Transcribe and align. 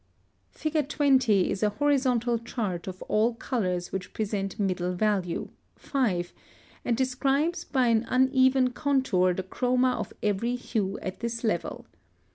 Fig. 0.49 0.89
20 0.89 1.51
is 1.51 1.61
a 1.61 1.69
horizontal 1.69 2.39
chart 2.39 2.87
of 2.87 3.03
all 3.03 3.35
colors 3.35 3.91
which 3.91 4.13
present 4.13 4.59
middle 4.59 4.93
value 4.93 5.49
(5), 5.75 6.33
and 6.83 6.97
describes 6.97 7.63
by 7.65 7.89
an 7.89 8.07
uneven 8.09 8.71
contour 8.71 9.35
the 9.35 9.43
chroma 9.43 9.93
of 9.99 10.11
every 10.23 10.55
hue 10.55 10.97
at 11.03 11.19
this 11.19 11.43
level. 11.43 11.85